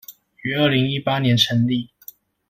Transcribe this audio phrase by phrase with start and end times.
[0.41, 1.91] 於二零一八年成立